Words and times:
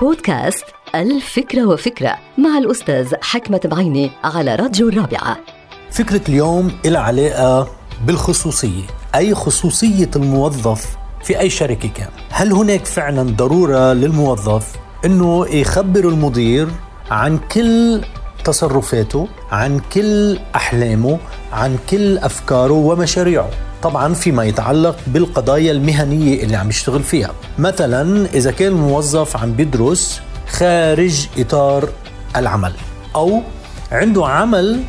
بودكاست 0.00 0.64
الفكرة 0.94 1.66
وفكرة 1.66 2.16
مع 2.38 2.58
الأستاذ 2.58 3.14
حكمة 3.22 3.60
بعيني 3.64 4.10
على 4.24 4.54
راديو 4.54 4.88
الرابعة. 4.88 5.36
فكرة 5.90 6.20
اليوم 6.28 6.72
إلى 6.84 6.98
علاقة 6.98 7.68
بالخصوصية. 8.06 8.82
أي 9.14 9.34
خصوصية 9.34 10.10
الموظف 10.16 10.96
في 11.22 11.40
أي 11.40 11.50
شركة 11.50 11.88
كان؟ 11.88 12.08
هل 12.30 12.52
هناك 12.52 12.84
فعلا 12.84 13.22
ضرورة 13.22 13.92
للموظف 13.92 14.72
أنه 15.04 15.46
يخبر 15.46 16.08
المدير 16.08 16.68
عن 17.10 17.38
كل 17.38 18.00
تصرفاته 18.44 19.28
عن 19.50 19.80
كل 19.92 20.38
أحلامه 20.54 21.18
عن 21.52 21.78
كل 21.90 22.18
أفكاره 22.18 22.72
ومشاريعه؟ 22.72 23.50
طبعا 23.84 24.14
فيما 24.14 24.44
يتعلق 24.44 24.96
بالقضايا 25.06 25.72
المهنية 25.72 26.42
اللي 26.42 26.56
عم 26.56 26.68
يشتغل 26.68 27.02
فيها. 27.02 27.30
مثلا 27.58 28.26
إذا 28.34 28.50
كان 28.50 28.72
الموظف 28.72 29.36
عم 29.36 29.52
بيدرس 29.52 30.20
خارج 30.48 31.26
إطار 31.38 31.88
العمل 32.36 32.72
أو 33.16 33.42
عنده 33.92 34.26
عمل 34.26 34.80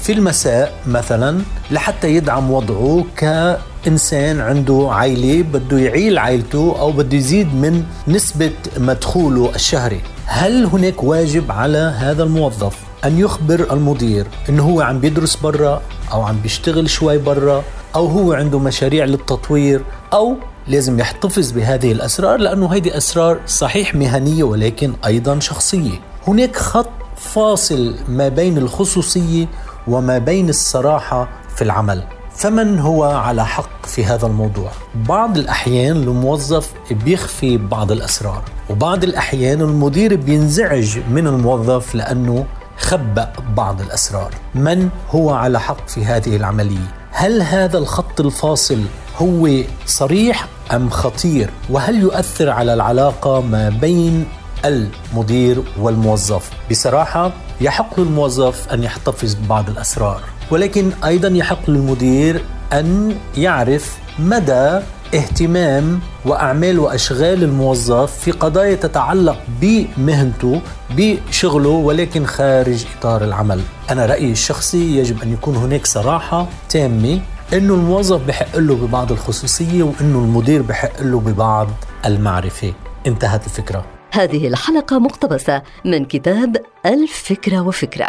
في 0.00 0.12
المساء 0.12 0.72
مثلا 0.86 1.40
لحتى 1.70 2.14
يدعم 2.14 2.50
وضعه 2.50 3.04
كإنسان 3.16 4.40
عنده 4.40 4.88
عائلة 4.90 5.42
بده 5.42 5.78
يعيل 5.78 6.18
عائلته 6.18 6.76
أو 6.78 6.92
بده 6.92 7.16
يزيد 7.16 7.54
من 7.54 7.84
نسبة 8.08 8.52
مدخوله 8.78 9.54
الشهري. 9.54 10.00
هل 10.26 10.66
هناك 10.66 11.04
واجب 11.04 11.52
على 11.52 11.94
هذا 11.98 12.22
الموظف 12.22 12.76
أن 13.04 13.18
يخبر 13.18 13.72
المدير 13.72 14.26
أنه 14.48 14.62
هو 14.62 14.80
عم 14.80 15.00
بيدرس 15.00 15.36
برا 15.36 15.82
أو 16.12 16.22
عم 16.22 16.36
بيشتغل 16.42 16.90
شوي 16.90 17.18
برا؟ 17.18 17.64
أو 17.94 18.06
هو 18.06 18.32
عنده 18.32 18.58
مشاريع 18.58 19.04
للتطوير 19.04 19.84
أو 20.12 20.36
لازم 20.68 20.98
يحتفظ 21.00 21.52
بهذه 21.52 21.92
الأسرار 21.92 22.36
لأنه 22.36 22.74
هذه 22.74 22.96
أسرار 22.96 23.40
صحيح 23.46 23.94
مهنية 23.94 24.44
ولكن 24.44 24.92
أيضا 25.06 25.38
شخصية. 25.38 26.00
هناك 26.26 26.56
خط 26.56 26.90
فاصل 27.16 27.94
ما 28.08 28.28
بين 28.28 28.58
الخصوصية 28.58 29.46
وما 29.88 30.18
بين 30.18 30.48
الصراحة 30.48 31.28
في 31.56 31.62
العمل. 31.62 32.02
فمن 32.36 32.78
هو 32.78 33.04
على 33.04 33.46
حق 33.46 33.86
في 33.86 34.04
هذا 34.04 34.26
الموضوع؟ 34.26 34.70
بعض 34.94 35.38
الأحيان 35.38 35.96
الموظف 35.96 36.72
بيخفي 36.90 37.56
بعض 37.56 37.92
الأسرار 37.92 38.42
وبعض 38.70 39.04
الأحيان 39.04 39.60
المدير 39.60 40.16
بينزعج 40.16 40.98
من 41.10 41.26
الموظف 41.26 41.94
لأنه 41.94 42.46
خبأ 42.78 43.32
بعض 43.56 43.80
الأسرار. 43.80 44.34
من 44.54 44.88
هو 45.10 45.30
على 45.30 45.60
حق 45.60 45.88
في 45.88 46.04
هذه 46.04 46.36
العملية؟ 46.36 47.03
هل 47.24 47.42
هذا 47.42 47.78
الخط 47.78 48.20
الفاصل 48.20 48.80
هو 49.16 49.48
صريح 49.86 50.48
أم 50.72 50.90
خطير؟ 50.90 51.50
وهل 51.70 51.98
يؤثر 51.98 52.50
على 52.50 52.74
العلاقة 52.74 53.40
ما 53.40 53.68
بين 53.68 54.26
المدير 54.64 55.62
والموظف؟ 55.78 56.50
بصراحة 56.70 57.32
يحق 57.60 58.00
للموظف 58.00 58.72
أن 58.72 58.82
يحتفظ 58.82 59.34
ببعض 59.34 59.68
الأسرار 59.68 60.20
ولكن 60.50 60.92
أيضا 61.04 61.28
يحق 61.28 61.70
للمدير 61.70 62.44
أن 62.72 63.16
يعرف 63.36 63.98
مدى 64.18 64.80
اهتمام 65.14 66.00
وأعمال 66.24 66.78
وأشغال 66.78 67.42
الموظف 67.42 68.18
في 68.18 68.30
قضايا 68.30 68.74
تتعلق 68.74 69.38
بمهنته 69.60 70.60
بشغله 70.90 71.68
ولكن 71.68 72.26
خارج 72.26 72.84
إطار 72.98 73.24
العمل. 73.24 73.60
أنا 73.90 74.06
رأيي 74.06 74.32
الشخصي 74.32 74.98
يجب 74.98 75.22
أن 75.22 75.32
يكون 75.32 75.56
هناك 75.56 75.86
صراحة 75.86 76.46
تامة 76.68 77.20
إنه 77.52 77.74
الموظف 77.74 78.26
بحق 78.26 78.56
له 78.56 78.74
ببعض 78.74 79.12
الخصوصية 79.12 79.82
وإنه 79.82 80.18
المدير 80.18 80.62
بحق 80.62 81.02
له 81.02 81.20
ببعض 81.20 81.68
المعرفة. 82.06 82.72
انتهت 83.06 83.46
الفكرة. 83.46 83.84
هذه 84.12 84.48
الحلقة 84.48 84.98
مقتبسة 84.98 85.62
من 85.84 86.04
كتاب 86.04 86.56
الفكرة 86.86 87.60
وفكرة 87.60 88.08